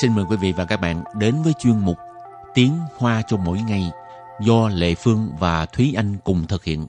[0.00, 1.98] xin mời quý vị và các bạn đến với chuyên mục
[2.54, 3.90] Tiếng Hoa cho mỗi ngày
[4.40, 6.86] do Lệ Phương và Thúy Anh cùng thực hiện.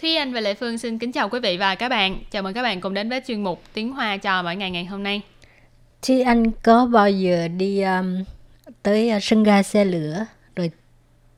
[0.00, 2.18] Thúy Anh và Lệ Phương xin kính chào quý vị và các bạn.
[2.30, 4.84] Chào mừng các bạn cùng đến với chuyên mục Tiếng Hoa cho mỗi ngày ngày
[4.84, 5.22] hôm nay.
[6.02, 8.24] Thúy Anh có bao giờ đi um,
[8.82, 10.26] tới uh, sân ga xe lửa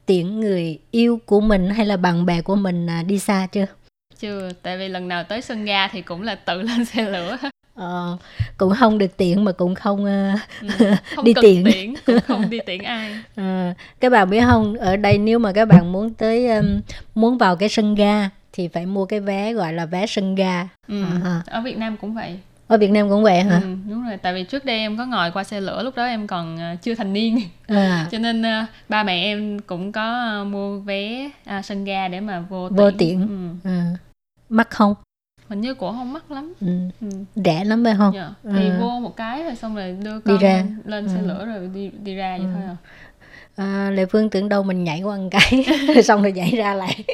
[0.09, 3.67] tiễn người yêu của mình hay là bạn bè của mình uh, đi xa chưa?
[4.19, 7.37] Chưa, tại vì lần nào tới sân ga thì cũng là tự lên xe lửa.
[7.75, 8.17] Ờ,
[8.57, 10.69] cũng không được tiện mà cũng không, uh, Ừ,
[11.17, 11.65] không đi tiện.
[11.65, 13.15] tiễn, cũng không đi tiễn ai.
[13.37, 16.81] Ờ, các bạn biết không ở đây nếu mà các bạn muốn tới um,
[17.15, 20.69] muốn vào cái sân ga thì phải mua cái vé gọi là vé sân ga
[20.89, 21.43] Ừ, À.
[21.47, 22.39] Ở Việt Nam cũng vậy.
[22.69, 25.07] Ở Việt Nam cũng vậy hả Ừ, đúng rồi, tại vì trước đây em có
[25.07, 27.39] ngồi qua xe lửa lúc đó em còn ờ, chưa thành niên.
[27.67, 32.09] à, Cho nên ờ, ba mẹ em cũng có ờ, mua vé à, sân ga
[32.09, 32.77] để mà vô tiễn.
[32.77, 33.21] Vô tiễn.
[33.65, 33.71] Ừ.
[33.71, 33.85] à.
[34.49, 34.95] mắc không
[35.49, 36.53] Hình như cũng không mắc lắm.
[36.61, 36.67] ừ.
[37.01, 37.09] Ừ.
[37.45, 38.31] rẻ lắm phải không Dạ.
[38.45, 38.77] Thì Ừ.
[38.79, 40.63] vô một cái rồi xong rồi đưa Đi con ra.
[40.85, 41.27] lên xe Ừ.
[41.27, 42.53] lửa rồi đi đi ra vậy Ừ.
[42.55, 42.77] thôi à.
[43.57, 45.65] à, Lệ Phương tưởng đâu mình nhảy qua một cái
[46.05, 47.05] xong rồi nhảy ra lại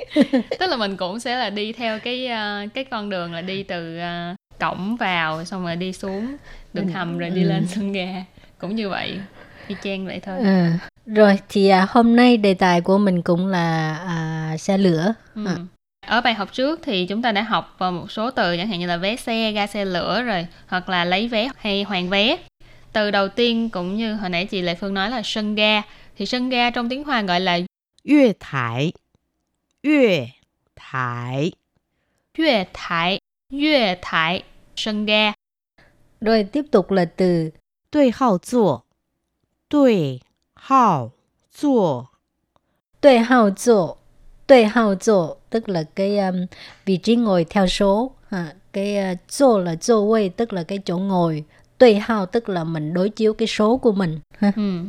[0.59, 2.29] Tức là mình cũng sẽ là đi theo cái
[2.75, 3.99] cái con đường là đi từ
[4.61, 6.37] cổng vào xong rồi đi xuống
[6.73, 7.49] đường hầm rồi đi ừ.
[7.49, 8.25] lên sân ga
[8.59, 9.19] cũng như vậy
[9.69, 10.67] đi chang vậy thôi ừ.
[11.07, 15.47] rồi thì à, hôm nay đề tài của mình cũng là à, xe lửa ừ.
[15.47, 15.57] à.
[16.07, 18.81] ở bài học trước thì chúng ta đã học vào một số từ chẳng hạn
[18.81, 22.37] như là vé xe ga xe lửa rồi hoặc là lấy vé hay hoàn vé
[22.93, 25.83] từ đầu tiên cũng như hồi nãy chị lệ phương nói là sân ga
[26.17, 27.59] thì sân ga trong tiếng hoa gọi là
[28.09, 28.93] yue thải
[29.83, 30.27] yue
[30.77, 31.53] thải
[32.39, 33.19] yue thải
[33.55, 33.97] Yue.
[36.21, 37.51] Rồi tiếp tục là từ
[37.93, 38.79] Đối hào zuo.
[39.71, 40.21] Đối
[40.57, 41.13] hào
[41.61, 42.05] zuo.
[43.03, 43.95] Đối hào zuo.
[44.49, 46.47] Đối hào zuo tức là cái um,
[46.85, 48.11] vị trí ngồi theo số.
[48.29, 51.45] Ha, cái uh, zuo là zuo wei tức là cái chỗ ngồi.
[51.79, 54.21] Đối hào tức là mình đối chiếu cái số của mình.
[54.39, 54.53] Ha.
[54.57, 54.85] Ừ.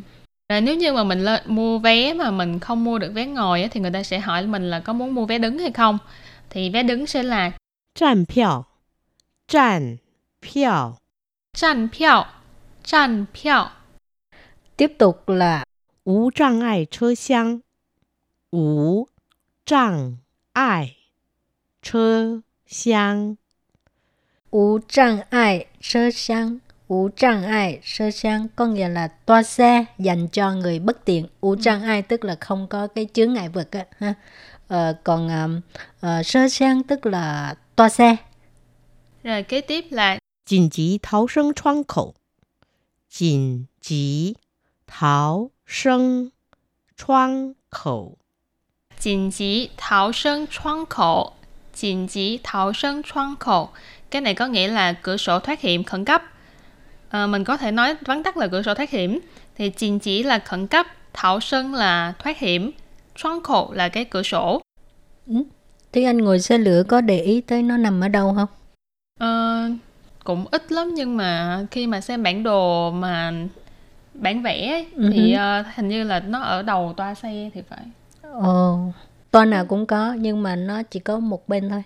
[0.49, 3.69] Rồi nếu như mà mình lên mua vé mà mình không mua được vé ngồi
[3.71, 5.97] thì người ta sẽ hỏi mình là có muốn mua vé đứng hay không.
[6.49, 7.51] Thì vé đứng sẽ là
[7.94, 8.66] 站票，
[9.46, 9.98] 站
[10.40, 10.98] 票，
[11.52, 12.26] tràn票,
[12.82, 13.70] tràn票.
[14.76, 15.64] Tiếp tục là
[16.04, 17.62] 无障碍车厢，
[18.50, 19.08] 无
[19.64, 20.18] 障
[20.52, 20.96] 碍
[21.82, 23.36] 车厢，
[24.50, 29.84] Ú trang ai sơ sang Ú trang ai sơ sang có nghĩa là toa xe
[29.98, 31.26] dành cho người bất tiện.
[31.40, 34.14] Ú trang ai tức là không có cái chướng ngại vật á, ha.
[34.68, 35.60] Ờ, còn um,
[36.00, 38.15] ờ, sơ sang tức là toa xe.
[39.23, 42.13] Rồi kế tiếp là Chỉnh trí tháo sân choang khẩu.
[43.09, 44.35] Chỉnh trí
[44.87, 46.29] tháo sân
[46.97, 48.17] choang khẩu.
[48.99, 51.33] Chỉnh trí tháo sân choang khẩu.
[51.73, 53.69] Chỉnh trí tháo sân choang khẩu.
[54.11, 56.23] Cái này có nghĩa là cửa sổ thoát hiểm khẩn cấp.
[57.09, 59.19] À, mình có thể nói vắn tắt là cửa sổ thoát hiểm.
[59.55, 62.71] Thì chỉnh chỉ là khẩn cấp, thảo sân là thoát hiểm,
[63.15, 64.61] choang khẩu là cái cửa sổ.
[65.27, 65.35] Ừ.
[65.95, 68.47] Thế anh ngồi xe lửa có để ý tới nó nằm ở đâu không?
[69.19, 69.69] Ờ,
[70.23, 73.33] cũng ít lắm nhưng mà khi mà xem bản đồ mà
[74.13, 77.61] bản vẽ ấy, Ừ thì ờ, hình như là nó ở đầu toa xe thì
[77.69, 77.79] phải.
[78.21, 78.77] Ồ,
[79.31, 81.83] toa nào cũng có nhưng mà nó chỉ có một bên thôi.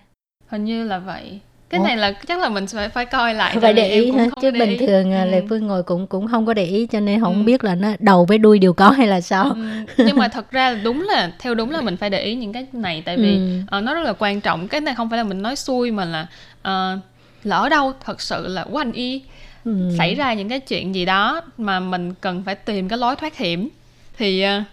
[0.48, 1.40] Hình như là vậy.
[1.70, 1.86] Cái Ủa?
[1.88, 4.60] này là chắc là mình phải phải coi lại phải để ý ha chứ để
[4.60, 4.88] bình ý.
[4.88, 5.30] thường à, Ừ.
[5.32, 7.44] Lệ Phương ngồi cũng cũng không có để ý cho nên không Ừ.
[7.44, 9.44] biết là nó đầu với đuôi đều có hay là sao.
[9.50, 9.56] Ừ,
[9.98, 12.66] nhưng mà thật ra đúng là theo đúng là mình phải để ý những cái
[12.74, 13.40] này tại vì Ừ.
[13.68, 16.06] ờ, nó rất là quan trọng cái này không phải là mình nói xui mà
[16.06, 16.28] là
[16.62, 16.98] ờ,
[17.44, 19.22] lỡ đâu thật sự là quanh y
[19.66, 19.72] Ừ.
[19.98, 23.38] xảy ra những cái chuyện gì đó mà mình cần phải tìm cái lối thoát
[23.38, 23.70] hiểm
[24.18, 24.64] thì ờ,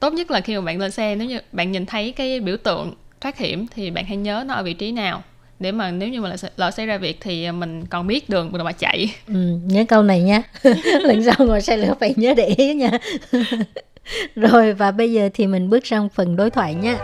[0.00, 2.56] tốt nhất là khi mà bạn lên xe nếu như bạn nhìn thấy cái biểu
[2.56, 5.22] tượng thoát hiểm thì bạn hãy nhớ nó ở vị trí nào
[5.63, 8.51] để mà nếu như mà lỡ, lỡ xảy ra việc thì mình còn biết đường
[8.51, 10.43] mà chạy Ừ, nhớ câu này nha
[11.01, 12.91] lần sau ngồi xe lửa phải nhớ để ý nha
[14.35, 16.97] rồi và bây giờ thì mình bước sang phần đối thoại nha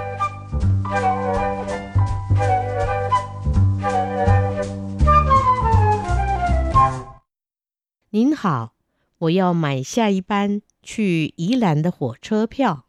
[8.11, 8.71] 您好，
[9.17, 12.85] 我要买下一班去宜兰的火车票。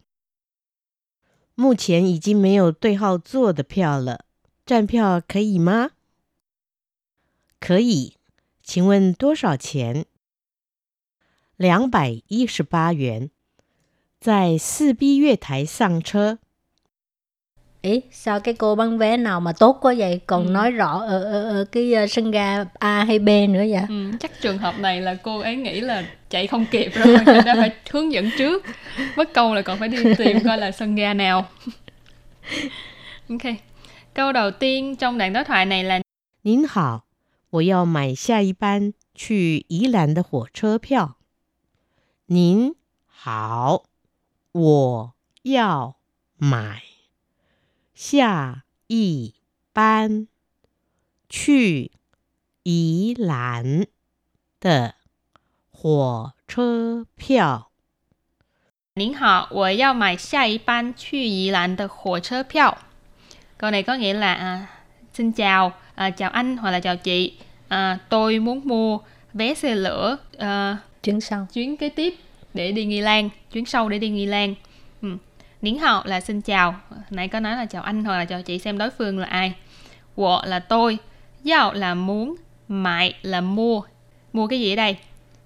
[1.57, 4.27] 目前已经没有对号座的票了，
[4.65, 5.91] 站票可以吗？
[7.61, 8.15] 可以，
[8.63, 10.05] 请问多少钱？
[11.57, 13.31] 两百一十八元，
[14.21, 16.39] 在四 B 月台上车。
[17.83, 20.21] Ý, sao cái cô bán vé nào mà tốt quá vậy?
[20.27, 20.51] Còn Ừ.
[20.51, 23.83] nói rõ ở, ở, ở cái ờ, sân ga A hay B nữa vậy?
[23.89, 27.45] Ừ, chắc trường hợp này là cô ấy nghĩ là chạy không kịp rồi nên
[27.45, 28.65] đã phải hướng dẫn trước
[29.17, 31.49] mất câu là còn phải đi tìm coi là sân ga nào
[33.29, 33.43] ok
[34.15, 36.01] Câu đầu tiên trong đoạn đối thoại này là
[36.43, 37.07] 您好，
[37.51, 41.17] 我要买下一班去宜兰的火车票。
[42.27, 42.75] 您
[43.07, 43.85] 好，
[44.53, 45.97] 我要
[46.37, 46.83] 买
[47.95, 49.35] 下一
[49.73, 50.29] 班
[51.29, 51.93] 去
[52.63, 53.87] 宜兰
[54.61, 54.95] 的
[55.71, 57.71] 火车票。
[58.95, 62.79] 您好，我要买下一班去宜兰的火车票.
[63.62, 64.66] câu này có nghĩa là à,
[65.14, 67.34] xin chào à, chào anh hoặc là chào chị.
[67.68, 69.00] À, tôi muốn mua
[69.34, 71.48] vé xe lửa à, chuyến sau.
[71.54, 72.16] chuyến kế tiếp
[72.54, 74.56] để đi nghi lan chuyến sau để đi nghi lan.
[75.02, 75.18] Ừ.
[75.62, 76.76] nín là xin chào.
[77.10, 79.54] Nãy có nói là chào anh hoặc là chào chị xem đối phương là ai.
[80.16, 80.98] Wo là tôi.
[81.50, 82.36] Yao là muốn.
[82.68, 83.82] Mại là mua.
[84.34, 84.98] Mua cái gì ở đây?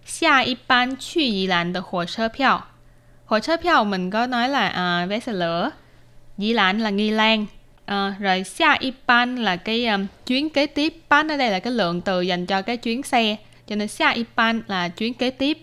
[0.05, 2.61] Xa y ban chu y lan de hồ sơ piao.
[3.25, 5.69] Hồ sơ piao mình có nói là à, vé xe lửa.
[6.37, 7.45] Dĩ lãn là nghi lan.
[7.84, 10.94] À, rồi xia y ban là cái um, chuyến kế tiếp.
[11.08, 13.36] Ban ở đây là cái lượng từ dành cho cái chuyến xe.
[13.66, 15.58] Cho nên xia y ban là chuyến kế tiếp.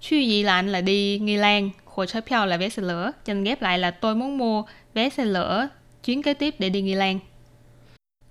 [0.00, 1.70] Chu Yi Lan là đi Nghi Lan.
[1.84, 3.12] Hồ sơ票 là vé xe lửa.
[3.24, 4.64] Cho nên ghép lại là tôi muốn mua
[4.94, 5.68] vé xe lửa
[6.04, 7.18] chuyến kế tiếp để đi Nghi Lan.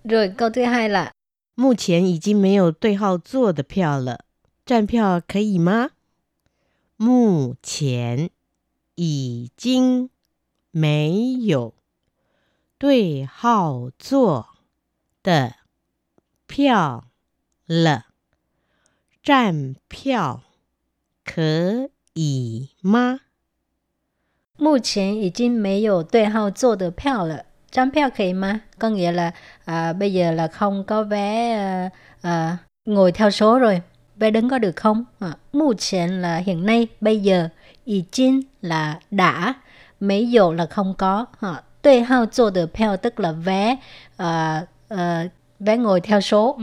[0.04, 1.12] Rồi câu thứ hai là
[1.56, 4.26] 目前已经没有对号座的票了，
[4.66, 5.90] 站票可以吗？
[6.96, 8.30] 目前
[8.96, 10.10] 已经
[10.72, 11.74] 没有
[12.82, 14.48] 对号座
[15.24, 15.54] 的
[16.48, 17.06] 票
[17.66, 18.06] 了，
[19.24, 20.42] 站票
[21.26, 23.20] 可以吗？
[24.58, 27.46] 目前已经没有对号座的票了。
[27.70, 29.32] Trang票 khỉ mà có nghĩa là
[29.66, 31.90] à, bây giờ là không có vé à,
[32.22, 33.82] à, ngồi theo số rồi
[34.16, 37.50] vé đứng có được không à, mù chén là hiện nay bây giờ
[37.86, 39.54] ý chín là đã
[40.00, 43.76] mấy dụ là không có à, tuệ hao做的票 tức là vé
[44.18, 45.24] à, à,
[45.60, 46.58] vé ngồi theo số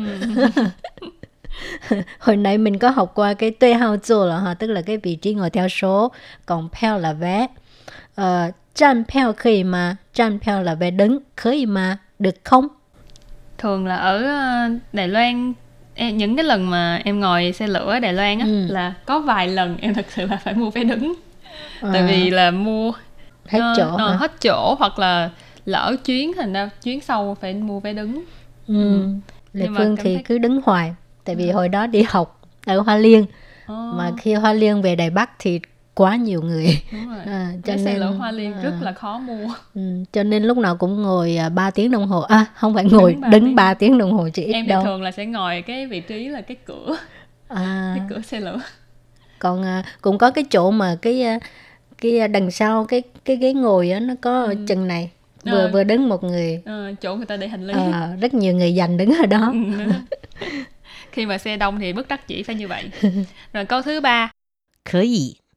[2.18, 4.96] hồi nãy mình có học qua cái tuệ hao 做 là ha tức là cái
[4.96, 6.12] vị trí ngồi theo số
[6.46, 7.46] còn票 là vé
[8.20, 12.68] uh, Trang票 khỉ mà Trang票 là vé đứng khỉ mà được không
[13.58, 15.52] Thường là ở ờ, Đài Loan
[15.94, 18.66] em, những cái lần mà em ngồi xe lửa ở Đài Loan á Ừ.
[18.68, 21.14] là có vài lần em thật sự là phải mua vé đứng
[21.80, 22.92] à, tại vì là mua
[23.49, 24.17] hết ờ, chỗ ờ, hả?
[24.17, 25.29] hết chỗ hoặc là
[25.65, 28.23] lỡ chuyến thành ra chuyến sau phải mua vé đứng.
[28.67, 29.07] Ừ.
[29.53, 32.79] Lệ Nhưng Phương thì thấy- cứ đứng hoài tại vì hồi đó đi học ở
[32.79, 33.25] Hoa Liên.
[33.65, 35.59] Ờ, mà khi Hoa Liên về Đài Bắc thì
[35.93, 36.79] quá nhiều người.
[36.91, 37.19] Đúng rồi.
[37.25, 39.47] à, cho xe nên Hoa Liên à, rất là khó mua.
[39.75, 39.81] Ừ,
[40.13, 42.21] cho nên lúc nào cũng ngồi à, 3 tiếng đồng hồ.
[42.21, 43.55] À không phải ngồi Đứng ba đứng tiếng.
[43.55, 44.83] 3 tiếng đồng hồ chỉ ít em đâu.
[44.83, 46.97] thường là sẽ ngồi cái vị trí là cái cửa.
[47.47, 48.59] À, cái cửa xe lửa.
[49.39, 51.39] Còn à, cũng có cái chỗ mà cái à,
[52.01, 54.55] cái đằng sau cái cái ghế ngồi á nó có ừ.
[54.67, 55.11] chừng này
[55.43, 55.51] ờ.
[55.51, 55.69] vừa ừ.
[55.73, 56.61] vừa đứng một người.
[56.65, 57.73] Ừ, chỗ người ta để hành lý.
[57.73, 59.53] Ờ, rất nhiều người dành đứng ở đó.
[59.53, 59.91] Ừ,
[61.11, 62.89] Khi mà xe đông thì bất đắc chỉ phải như vậy.
[63.53, 64.31] Rồi câu thứ ba.
[64.85, 65.51] Có thể xin hỏi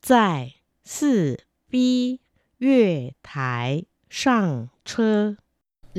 [0.00, 0.52] 在
[0.84, 2.20] 四 B
[2.58, 5.36] 月台上车。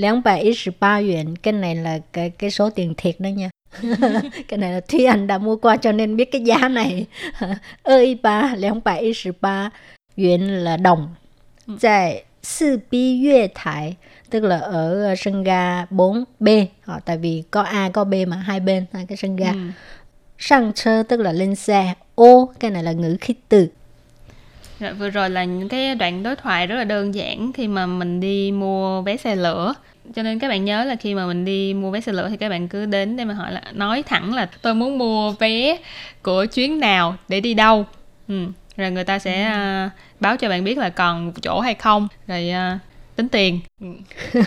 [0.02, 3.50] 213 yuan cái này là cái cái số tiền thiệt đó nha
[4.48, 7.06] cái này là Thúy Anh đã mua qua cho nên biết cái giá này.
[7.82, 9.70] Ơi ba 213
[10.16, 11.14] yuan là đồng.
[11.66, 11.76] Ừ.
[11.80, 13.96] tại 4B Yue Thái
[14.30, 18.36] tức là ở ờ, sân ga 4B họ tại vì có A có B mà
[18.36, 19.50] hai bên hai cái sân ga.
[19.50, 19.58] Ừ.
[20.38, 21.94] sang chơ tức là lên xe.
[22.14, 23.68] Ô cái này là ngữ khí từ
[24.80, 27.86] Rồi, vừa rồi là những cái đoạn đối thoại rất là đơn giản khi mà
[27.86, 29.74] mình đi mua vé xe lửa
[30.14, 32.36] cho nên các bạn nhớ là khi mà mình đi mua vé xe lửa thì
[32.36, 35.78] các bạn cứ đến để mà hỏi là nói thẳng là tôi muốn mua vé
[36.22, 37.86] của chuyến nào để đi đâu
[38.28, 38.34] ừ.
[38.76, 39.90] rồi người ta sẽ à,
[40.20, 42.78] báo cho bạn biết là còn chỗ hay không rồi à,
[43.16, 43.86] tính tiền ừ.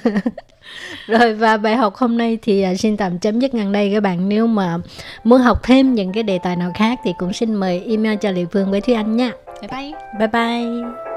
[1.07, 4.03] Rồi và bài học hôm nay thì à, xin tạm chấm dứt ngang đây các
[4.03, 4.29] bạn.
[4.29, 4.77] Nếu mà
[5.23, 8.31] muốn học thêm những cái đề tài nào khác thì cũng xin mời email cho
[8.31, 9.31] Lệ Phương với Thúy Anh nha.
[9.61, 9.93] 拜拜。
[10.17, 11.08] 拜拜。